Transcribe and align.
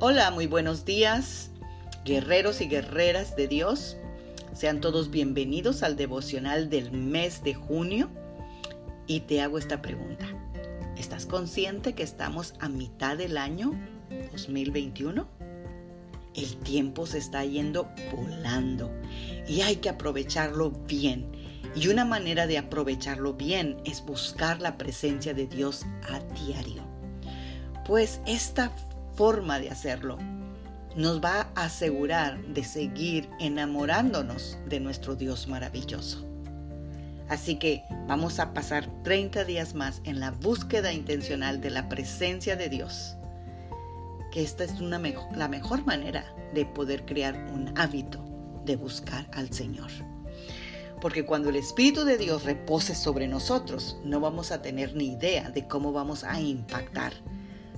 Hola, 0.00 0.30
muy 0.30 0.46
buenos 0.46 0.84
días, 0.84 1.50
guerreros 2.04 2.60
y 2.60 2.68
guerreras 2.68 3.34
de 3.34 3.48
Dios. 3.48 3.96
Sean 4.52 4.80
todos 4.80 5.10
bienvenidos 5.10 5.82
al 5.82 5.96
devocional 5.96 6.70
del 6.70 6.92
mes 6.92 7.42
de 7.42 7.54
junio. 7.54 8.08
Y 9.08 9.20
te 9.22 9.40
hago 9.40 9.58
esta 9.58 9.82
pregunta. 9.82 10.24
¿Estás 10.96 11.26
consciente 11.26 11.94
que 11.94 12.04
estamos 12.04 12.54
a 12.60 12.68
mitad 12.68 13.16
del 13.16 13.36
año 13.36 13.72
2021? 14.30 15.26
El 16.36 16.56
tiempo 16.58 17.04
se 17.04 17.18
está 17.18 17.44
yendo 17.44 17.88
volando 18.14 18.92
y 19.48 19.62
hay 19.62 19.76
que 19.76 19.88
aprovecharlo 19.88 20.70
bien. 20.70 21.26
Y 21.74 21.88
una 21.88 22.04
manera 22.04 22.46
de 22.46 22.58
aprovecharlo 22.58 23.34
bien 23.34 23.78
es 23.84 24.06
buscar 24.06 24.62
la 24.62 24.78
presencia 24.78 25.34
de 25.34 25.48
Dios 25.48 25.84
a 26.08 26.20
diario. 26.34 26.84
Pues 27.84 28.20
esta 28.26 28.70
forma 29.18 29.58
de 29.58 29.68
hacerlo 29.68 30.16
nos 30.94 31.20
va 31.20 31.50
a 31.56 31.64
asegurar 31.64 32.40
de 32.54 32.62
seguir 32.62 33.28
enamorándonos 33.40 34.56
de 34.68 34.78
nuestro 34.78 35.16
Dios 35.16 35.48
maravilloso. 35.48 36.24
Así 37.28 37.56
que 37.56 37.82
vamos 38.06 38.38
a 38.38 38.54
pasar 38.54 38.88
30 39.02 39.44
días 39.44 39.74
más 39.74 40.00
en 40.04 40.20
la 40.20 40.30
búsqueda 40.30 40.92
intencional 40.92 41.60
de 41.60 41.70
la 41.70 41.88
presencia 41.88 42.54
de 42.54 42.68
Dios. 42.68 43.16
Que 44.30 44.44
esta 44.44 44.62
es 44.62 44.80
una 44.80 45.00
la 45.34 45.48
mejor 45.48 45.84
manera 45.84 46.24
de 46.54 46.64
poder 46.64 47.04
crear 47.04 47.34
un 47.52 47.76
hábito 47.76 48.24
de 48.64 48.76
buscar 48.76 49.28
al 49.32 49.52
Señor. 49.52 49.90
Porque 51.00 51.26
cuando 51.26 51.48
el 51.48 51.56
Espíritu 51.56 52.04
de 52.04 52.18
Dios 52.18 52.44
repose 52.44 52.94
sobre 52.94 53.26
nosotros, 53.26 53.98
no 54.04 54.20
vamos 54.20 54.52
a 54.52 54.62
tener 54.62 54.94
ni 54.94 55.14
idea 55.14 55.50
de 55.50 55.66
cómo 55.66 55.90
vamos 55.90 56.22
a 56.22 56.40
impactar 56.40 57.14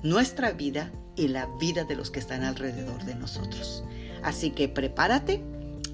nuestra 0.02 0.52
vida 0.52 0.90
y 1.16 1.28
la 1.28 1.46
vida 1.58 1.84
de 1.84 1.96
los 1.96 2.10
que 2.10 2.20
están 2.20 2.42
alrededor 2.42 3.04
de 3.04 3.14
nosotros. 3.14 3.84
Así 4.22 4.50
que 4.50 4.68
prepárate, 4.68 5.42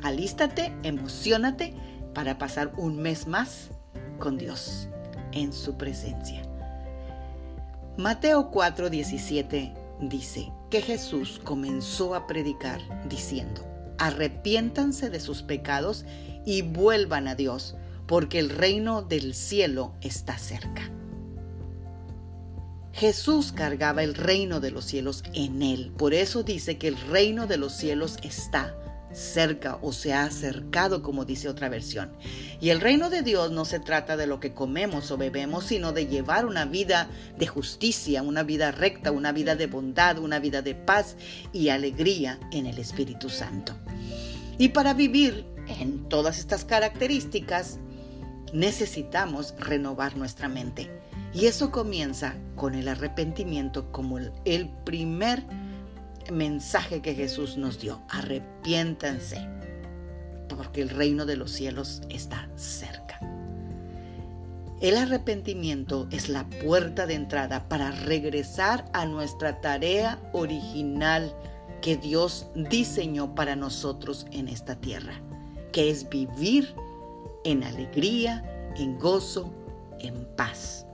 alístate, 0.03 0.73
emocionate 0.83 1.75
para 2.15 2.39
pasar 2.39 2.73
un 2.77 3.01
mes 3.01 3.27
más 3.27 3.71
con 4.19 4.39
Dios 4.39 4.89
en 5.33 5.53
su 5.53 5.77
presencia. 5.77 6.43
Mateo 7.97 8.51
4:17 8.51 9.73
dice 10.01 10.53
que 10.71 10.83
Jesús 10.83 11.41
comenzó 11.43 12.15
a 12.15 12.27
predicar 12.27 12.81
diciendo, 13.09 13.65
arrepiéntanse 13.99 15.11
de 15.11 15.21
sus 15.21 15.43
pecados 15.43 16.05
y 16.45 16.63
vuelvan 16.63 17.29
a 17.29 17.35
Dios, 17.35 17.77
porque 18.07 18.39
el 18.39 18.51
reino 18.51 19.03
del 19.03 19.35
cielo 19.35 19.95
está 20.01 20.39
cerca. 20.39 20.91
Jesús 22.97 23.53
cargaba 23.53 24.03
el 24.03 24.15
reino 24.15 24.59
de 24.59 24.71
los 24.71 24.87
cielos 24.87 25.23
en 25.35 25.63
él. 25.63 25.93
Por 25.99 26.15
eso 26.15 26.43
dice 26.43 26.79
que 26.79 26.89
el 26.89 26.97
reino 26.97 27.47
de 27.47 27.59
los 27.59 27.75
cielos 27.75 28.17
está 28.23 28.75
cerca 29.13 29.79
o 29.83 29.93
se 29.93 30.15
ha 30.15 30.25
acercado, 30.25 31.03
como 31.03 31.27
dice 31.27 31.51
otra 31.51 31.69
versión. 31.69 32.13
Y 32.59 32.71
el 32.71 32.81
reino 32.81 33.11
de 33.11 33.21
Dios 33.21 33.51
no 33.51 33.67
se 33.67 33.81
trata 33.81 34.17
de 34.17 34.27
lo 34.27 34.41
que 34.41 34.55
comemos 34.55 35.11
o 35.11 35.19
bebemos, 35.19 35.67
sino 35.67 35.93
de 35.93 36.07
llevar 36.07 36.47
una 36.47 36.65
vida 36.65 37.11
de 37.37 37.47
justicia, 37.47 38.23
una 38.23 38.45
vida 38.45 38.71
recta, 38.71 39.13
una 39.13 39.31
vida 39.31 39.57
de 39.57 39.67
bondad, 39.67 40.19
una 40.19 40.39
vida 40.39 40.63
de 40.63 40.75
paz 40.75 41.17
y 41.53 41.69
alegría 41.69 42.41
en 42.51 42.65
el 42.65 42.79
Espíritu 42.79 43.29
Santo. 43.29 43.75
Y 44.57 44.71
para 44.71 44.95
vivir 44.95 45.45
en 45.67 46.09
todas 46.09 46.39
estas 46.39 46.65
características, 46.65 47.79
necesitamos 48.55 49.55
renovar 49.59 50.17
nuestra 50.17 50.49
mente. 50.49 50.91
Y 51.33 51.47
eso 51.47 51.71
comienza 51.71 52.35
con 52.55 52.75
el 52.75 52.89
arrepentimiento 52.89 53.91
como 53.93 54.19
el, 54.19 54.71
primer 54.85 55.43
mensaje 56.33 57.03
que 57.03 57.15
Jesús 57.15 57.57
nos 57.57 57.81
dio. 57.81 58.01
Arrepiéntanse, 58.09 59.47
porque 60.49 60.83
el 60.83 60.91
reino 60.91 61.27
de 61.27 61.37
los 61.37 61.51
cielos 61.51 62.03
está 62.09 62.49
cerca. 62.57 63.21
El 64.81 64.97
arrepentimiento 64.97 66.07
es 66.11 66.29
la 66.29 66.47
puerta 66.63 67.07
de 67.07 67.15
entrada 67.15 67.69
para 67.69 67.91
regresar 67.91 68.85
a 68.93 69.07
nuestra 69.07 69.61
tarea 69.61 70.19
original 70.33 71.35
que 71.81 71.97
Dios 71.97 72.47
diseñó 72.55 73.35
para 73.35 73.57
nosotros 73.57 74.27
en 74.33 74.49
esta 74.49 74.77
tierra, 74.77 75.21
que 75.73 75.91
es 75.91 76.09
vivir 76.09 76.75
en 77.45 77.65
alegría, 77.65 78.45
en 78.77 78.99
gozo, 78.99 79.51
en 79.99 80.27
paz. 80.37 80.86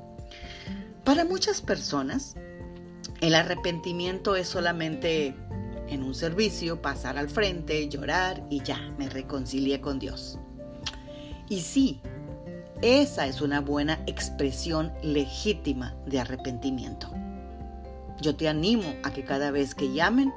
Para 1.12 1.26
muchas 1.26 1.60
personas, 1.60 2.36
el 3.20 3.34
arrepentimiento 3.34 4.34
es 4.34 4.48
solamente 4.48 5.36
en 5.86 6.04
un 6.04 6.14
servicio, 6.14 6.80
pasar 6.80 7.18
al 7.18 7.28
frente, 7.28 7.86
llorar 7.90 8.42
y 8.48 8.62
ya, 8.62 8.78
me 8.96 9.10
reconcilié 9.10 9.82
con 9.82 9.98
Dios. 9.98 10.38
Y 11.50 11.60
sí, 11.60 12.00
esa 12.80 13.26
es 13.26 13.42
una 13.42 13.60
buena 13.60 14.02
expresión 14.06 14.90
legítima 15.02 15.94
de 16.06 16.18
arrepentimiento. 16.18 17.10
Yo 18.22 18.34
te 18.34 18.48
animo 18.48 18.94
a 19.02 19.12
que 19.12 19.22
cada 19.22 19.50
vez 19.50 19.74
que 19.74 19.92
llamen 19.92 20.32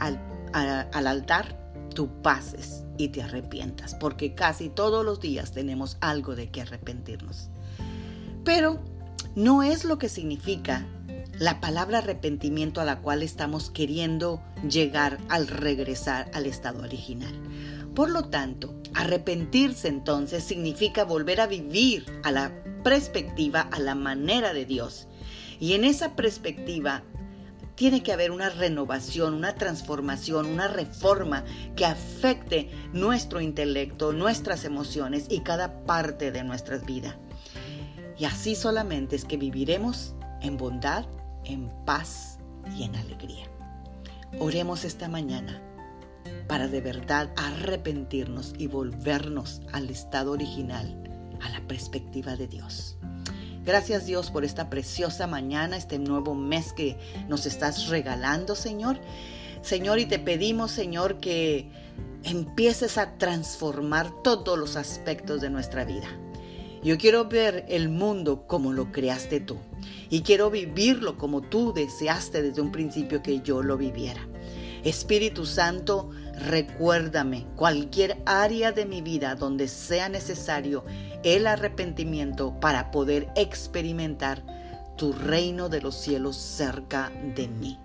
al, 0.00 0.18
al 0.52 1.06
altar, 1.06 1.56
tú 1.94 2.10
pases 2.22 2.82
y 2.96 3.10
te 3.10 3.22
arrepientas, 3.22 3.94
porque 3.94 4.34
casi 4.34 4.68
todos 4.68 5.04
los 5.04 5.20
días 5.20 5.52
tenemos 5.52 5.96
algo 6.00 6.34
de 6.34 6.50
que 6.50 6.62
arrepentirnos. 6.62 7.50
Pero 8.42 8.97
no 9.38 9.62
es 9.62 9.84
lo 9.84 9.98
que 9.98 10.08
significa 10.08 10.84
la 11.38 11.60
palabra 11.60 11.98
arrepentimiento 11.98 12.80
a 12.80 12.84
la 12.84 12.98
cual 12.98 13.22
estamos 13.22 13.70
queriendo 13.70 14.42
llegar 14.68 15.18
al 15.28 15.46
regresar 15.46 16.28
al 16.34 16.44
estado 16.44 16.82
original. 16.82 17.32
Por 17.94 18.10
lo 18.10 18.30
tanto, 18.30 18.74
arrepentirse 18.94 19.86
entonces 19.86 20.42
significa 20.42 21.04
volver 21.04 21.40
a 21.40 21.46
vivir 21.46 22.04
a 22.24 22.32
la 22.32 22.50
perspectiva, 22.82 23.60
a 23.60 23.78
la 23.78 23.94
manera 23.94 24.52
de 24.52 24.64
Dios. 24.64 25.06
Y 25.60 25.74
en 25.74 25.84
esa 25.84 26.16
perspectiva 26.16 27.04
tiene 27.76 28.02
que 28.02 28.12
haber 28.12 28.32
una 28.32 28.50
renovación, 28.50 29.34
una 29.34 29.54
transformación, 29.54 30.46
una 30.46 30.66
reforma 30.66 31.44
que 31.76 31.86
afecte 31.86 32.70
nuestro 32.92 33.40
intelecto, 33.40 34.12
nuestras 34.12 34.64
emociones 34.64 35.26
y 35.30 35.42
cada 35.42 35.84
parte 35.84 36.32
de 36.32 36.42
nuestras 36.42 36.84
vidas. 36.84 37.14
Y 38.18 38.24
así 38.24 38.54
solamente 38.54 39.16
es 39.16 39.24
que 39.24 39.36
viviremos 39.36 40.14
en 40.40 40.56
bondad, 40.56 41.06
en 41.44 41.70
paz 41.84 42.38
y 42.76 42.82
en 42.82 42.96
alegría. 42.96 43.46
Oremos 44.40 44.84
esta 44.84 45.08
mañana 45.08 45.62
para 46.48 46.66
de 46.68 46.80
verdad 46.80 47.30
arrepentirnos 47.36 48.54
y 48.58 48.66
volvernos 48.66 49.62
al 49.72 49.88
estado 49.90 50.32
original, 50.32 51.02
a 51.40 51.48
la 51.50 51.60
perspectiva 51.66 52.36
de 52.36 52.48
Dios. 52.48 52.96
Gracias 53.64 54.06
Dios 54.06 54.30
por 54.30 54.44
esta 54.44 54.70
preciosa 54.70 55.26
mañana, 55.26 55.76
este 55.76 55.98
nuevo 55.98 56.34
mes 56.34 56.72
que 56.72 56.98
nos 57.28 57.46
estás 57.46 57.88
regalando, 57.88 58.56
Señor. 58.56 58.98
Señor, 59.60 59.98
y 59.98 60.06
te 60.06 60.18
pedimos, 60.18 60.70
Señor, 60.70 61.20
que 61.20 61.70
empieces 62.24 62.96
a 62.96 63.18
transformar 63.18 64.10
todos 64.22 64.58
los 64.58 64.76
aspectos 64.76 65.40
de 65.40 65.50
nuestra 65.50 65.84
vida. 65.84 66.08
Yo 66.82 66.96
quiero 66.96 67.24
ver 67.24 67.64
el 67.68 67.88
mundo 67.88 68.46
como 68.46 68.72
lo 68.72 68.92
creaste 68.92 69.40
tú 69.40 69.58
y 70.10 70.22
quiero 70.22 70.50
vivirlo 70.50 71.18
como 71.18 71.40
tú 71.40 71.72
deseaste 71.72 72.42
desde 72.42 72.60
un 72.60 72.72
principio 72.72 73.22
que 73.22 73.40
yo 73.40 73.62
lo 73.62 73.76
viviera. 73.76 74.26
Espíritu 74.84 75.44
Santo, 75.44 76.10
recuérdame 76.46 77.46
cualquier 77.56 78.16
área 78.26 78.70
de 78.70 78.86
mi 78.86 79.02
vida 79.02 79.34
donde 79.34 79.66
sea 79.66 80.08
necesario 80.08 80.84
el 81.24 81.46
arrepentimiento 81.46 82.58
para 82.60 82.90
poder 82.92 83.28
experimentar 83.34 84.44
tu 84.96 85.12
reino 85.12 85.68
de 85.68 85.80
los 85.80 85.96
cielos 85.96 86.36
cerca 86.36 87.10
de 87.34 87.48
mí. 87.48 87.78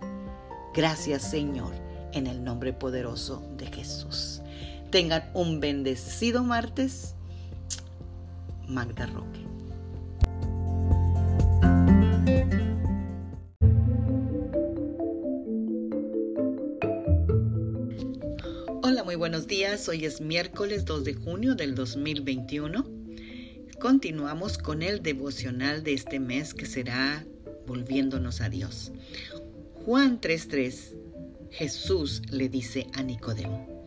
Gracias 0.73 1.23
Señor, 1.23 1.73
en 2.13 2.27
el 2.27 2.43
nombre 2.43 2.73
poderoso 2.73 3.43
de 3.57 3.67
Jesús. 3.67 4.41
Tengan 4.91 5.29
un 5.33 5.59
bendecido 5.59 6.43
martes. 6.43 7.15
Magda 8.73 9.05
Roque. 9.05 9.39
Hola, 18.81 19.03
muy 19.03 19.15
buenos 19.15 19.45
días. 19.45 19.87
Hoy 19.87 20.05
es 20.05 20.21
miércoles 20.21 20.85
2 20.85 21.03
de 21.03 21.13
junio 21.13 21.53
del 21.53 21.75
2021. 21.75 22.83
Continuamos 23.79 24.57
con 24.57 24.81
el 24.81 25.03
devocional 25.03 25.83
de 25.83 25.93
este 25.93 26.19
mes 26.19 26.55
que 26.55 26.65
será 26.65 27.23
volviéndonos 27.67 28.41
a 28.41 28.49
Dios. 28.49 28.91
Juan 29.85 30.19
3:3 30.19 30.95
Jesús 31.51 32.23
le 32.31 32.49
dice 32.49 32.87
a 32.93 33.03
Nicodemo, 33.03 33.83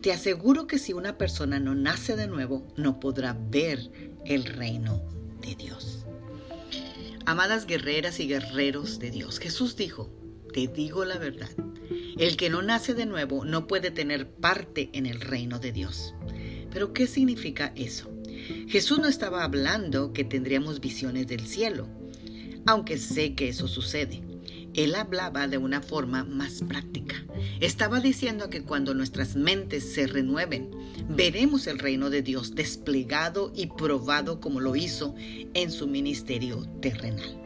te 0.00 0.12
aseguro 0.12 0.66
que 0.66 0.78
si 0.78 0.94
una 0.94 1.18
persona 1.18 1.60
no 1.60 1.74
nace 1.74 2.16
de 2.16 2.26
nuevo, 2.26 2.66
no 2.76 2.98
podrá 3.00 3.36
ver 3.38 4.09
el 4.26 4.44
reino 4.44 5.02
de 5.40 5.54
Dios. 5.54 6.04
Amadas 7.26 7.66
guerreras 7.66 8.20
y 8.20 8.26
guerreros 8.26 8.98
de 8.98 9.10
Dios, 9.10 9.38
Jesús 9.38 9.76
dijo, 9.76 10.10
te 10.52 10.66
digo 10.66 11.04
la 11.04 11.18
verdad, 11.18 11.50
El 12.18 12.36
que 12.36 12.50
no 12.50 12.60
nace 12.60 12.94
de 12.94 13.06
nuevo 13.06 13.44
no 13.44 13.66
puede 13.66 13.90
tener 13.90 14.28
parte 14.28 14.90
en 14.92 15.06
el 15.06 15.20
reino 15.20 15.58
de 15.58 15.72
Dios. 15.72 16.14
Pero 16.70 16.92
¿qué 16.92 17.06
significa 17.06 17.72
eso? 17.76 18.10
Jesús 18.68 18.98
no 18.98 19.08
estaba 19.08 19.44
hablando 19.44 20.12
que 20.12 20.24
tendríamos 20.24 20.80
visiones 20.80 21.26
del 21.26 21.46
cielo, 21.46 21.88
aunque 22.66 22.98
sé 22.98 23.34
que 23.34 23.48
eso 23.48 23.68
sucede. 23.68 24.22
Él 24.74 24.94
hablaba 24.94 25.48
de 25.48 25.58
una 25.58 25.82
forma 25.82 26.24
más 26.24 26.62
práctica. 26.62 27.16
Estaba 27.60 28.00
diciendo 28.00 28.50
que 28.50 28.62
cuando 28.62 28.94
nuestras 28.94 29.36
mentes 29.36 29.92
se 29.92 30.06
renueven, 30.06 30.70
veremos 31.08 31.66
el 31.66 31.78
reino 31.78 32.10
de 32.10 32.22
Dios 32.22 32.54
desplegado 32.54 33.52
y 33.54 33.66
probado 33.66 34.40
como 34.40 34.60
lo 34.60 34.76
hizo 34.76 35.14
en 35.54 35.70
su 35.70 35.86
ministerio 35.86 36.66
terrenal. 36.80 37.40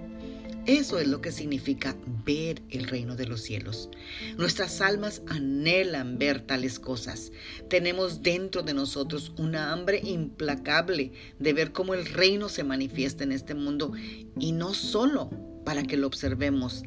Eso 0.67 0.99
es 0.99 1.07
lo 1.07 1.21
que 1.21 1.31
significa 1.31 1.95
ver 2.25 2.63
el 2.71 2.87
reino 2.87 3.17
de 3.17 3.27
los 3.27 3.43
cielos. 3.43 3.91
Nuestras 4.39 4.81
almas 4.81 5.21
anhelan 5.27 6.19
ver 6.19 6.41
tales 6.41 6.79
cosas. 6.79 7.33
Tenemos 7.69 8.23
dentro 8.23 8.63
de 8.63 8.73
nosotros 8.73 9.33
una 9.37 9.73
hambre 9.73 10.01
implacable 10.03 11.13
de 11.39 11.53
ver 11.53 11.73
cómo 11.73 11.93
el 11.93 12.07
reino 12.07 12.49
se 12.49 12.65
manifiesta 12.65 13.25
en 13.25 13.33
este 13.33 13.55
mundo 13.55 13.93
y 14.39 14.53
no 14.53 14.73
solo 14.73 15.54
para 15.65 15.83
que 15.83 15.97
lo 15.97 16.07
observemos, 16.07 16.83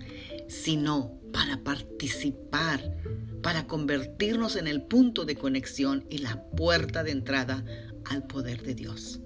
sino 0.48 1.20
para 1.34 1.64
participar, 1.64 2.98
para 3.42 3.68
convertirnos 3.68 4.56
en 4.56 4.68
el 4.68 4.82
punto 4.82 5.26
de 5.26 5.36
conexión 5.36 6.06
y 6.10 6.20
la 6.20 6.44
puerta 6.50 7.04
de 7.04 7.12
entrada 7.12 7.64
al 8.06 8.26
poder 8.26 8.64
de 8.64 8.76
Dios. 8.76 9.20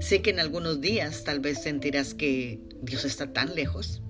Sé 0.00 0.22
que 0.22 0.30
en 0.30 0.40
algunos 0.40 0.80
días 0.80 1.24
tal 1.24 1.40
vez 1.40 1.62
sentirás 1.62 2.14
que 2.14 2.60
Dios 2.82 3.04
está 3.04 3.32
tan 3.32 3.54
lejos 3.54 4.02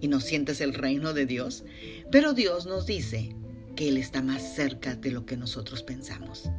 y 0.00 0.08
no 0.08 0.20
sientes 0.20 0.60
el 0.60 0.74
reino 0.74 1.12
de 1.14 1.26
Dios, 1.26 1.64
pero 2.10 2.32
Dios 2.32 2.66
nos 2.66 2.86
dice 2.86 3.34
que 3.76 3.88
Él 3.88 3.96
está 3.96 4.22
más 4.22 4.54
cerca 4.54 4.94
de 4.94 5.10
lo 5.10 5.24
que 5.24 5.36
nosotros 5.36 5.82
pensamos. 5.82 6.50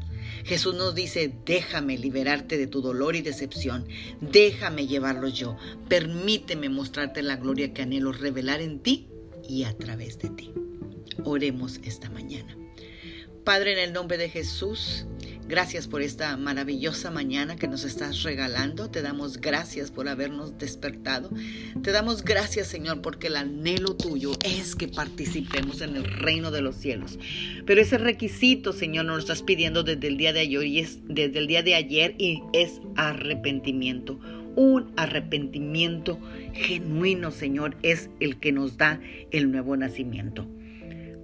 Jesús 0.44 0.76
nos 0.76 0.96
dice, 0.96 1.34
déjame 1.46 1.98
liberarte 1.98 2.58
de 2.58 2.68
tu 2.68 2.82
dolor 2.82 3.16
y 3.16 3.22
decepción, 3.22 3.88
déjame 4.22 4.88
llevarlo 4.88 5.28
yo, 5.28 5.58
permíteme 5.88 6.70
mostrarte 6.70 7.22
la 7.24 7.38
gloria 7.38 7.74
que 7.74 7.82
anhelo 7.82 8.12
revelar 8.12 8.62
en 8.62 8.80
ti 8.80 9.08
y 9.48 9.64
a 9.64 9.78
través 9.78 10.20
de 10.20 10.30
ti. 10.30 10.52
Oremos 11.24 11.80
esta 11.84 12.10
mañana. 12.10 12.58
Padre, 13.44 13.74
en 13.74 13.80
el 13.80 13.94
nombre 13.94 14.18
de 14.18 14.30
Jesús, 14.30 15.06
Gracias 15.48 15.90
por 15.90 16.02
esta 16.02 16.38
maravillosa 16.38 17.12
mañana 17.12 17.58
que 17.58 17.68
nos 17.68 17.84
estás 17.84 18.24
regalando. 18.24 18.90
Te 18.90 19.02
damos 19.02 19.42
gracias 19.42 19.92
por 19.92 20.08
habernos 20.08 20.58
despertado. 20.58 21.30
Te 21.82 21.92
damos 21.92 22.24
gracias, 22.24 22.68
Señor, 22.68 23.02
porque 23.02 23.28
el 23.28 23.36
anhelo 23.36 23.96
tuyo 23.96 24.32
es 24.46 24.76
que 24.76 24.88
participemos 24.88 25.82
en 25.82 25.98
el 25.98 26.06
reino 26.06 26.50
de 26.50 26.62
los 26.62 26.78
cielos. 26.78 27.20
Pero 27.66 27.82
ese 27.82 27.98
requisito, 27.98 28.72
Señor, 28.72 29.06
nos 29.06 29.16
lo 29.16 29.22
estás 29.22 29.44
pidiendo 29.44 29.84
desde 29.84 30.08
el 30.08 30.18
día 30.18 30.32
de 30.32 30.40
ayer 30.40 30.64
y 30.66 30.80
es 30.80 31.00
desde 31.04 31.40
el 31.40 31.48
día 31.48 31.62
de 31.62 31.76
ayer 31.76 32.16
y 32.18 32.42
es 32.54 32.80
arrepentimiento. 32.96 34.20
Un 34.56 34.94
arrepentimiento 34.96 36.20
genuino, 36.54 37.32
Señor, 37.32 37.76
es 37.84 38.10
el 38.22 38.40
que 38.40 38.54
nos 38.54 38.78
da 38.78 39.02
el 39.32 39.52
nuevo 39.52 39.76
nacimiento 39.76 40.48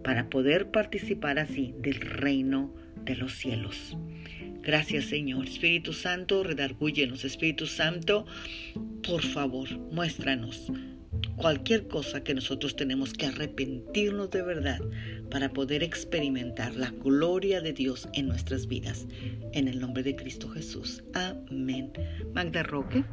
para 0.04 0.30
poder 0.30 0.72
participar 0.72 1.40
así 1.40 1.74
del 1.80 2.02
reino 2.02 2.74
de 3.06 3.16
los 3.16 3.34
cielos. 3.34 3.98
Gracias 4.62 5.06
Señor. 5.06 5.48
Espíritu 5.48 5.94
Santo, 5.94 6.44
redargúyenos. 6.44 7.26
Espíritu 7.26 7.66
Santo, 7.68 8.26
por 9.02 9.24
favor, 9.24 9.70
muéstranos 9.92 10.72
cualquier 11.36 11.88
cosa 11.88 12.24
que 12.24 12.34
nosotros 12.34 12.76
tenemos 12.76 13.14
que 13.14 13.28
arrepentirnos 13.28 14.30
de 14.30 14.42
verdad 14.42 14.80
para 15.32 15.50
poder 15.50 15.84
experimentar 15.84 16.76
la 16.76 16.92
gloria 16.92 17.62
de 17.62 17.74
Dios 17.74 18.08
en 18.14 18.28
nuestras 18.28 18.68
vidas. 18.68 19.08
En 19.54 19.68
el 19.68 19.80
nombre 19.80 20.04
de 20.04 20.16
Cristo 20.16 20.50
Jesús. 20.50 21.04
Amén. 21.14 21.92
Magda 22.34 22.64
Roque. 22.64 23.04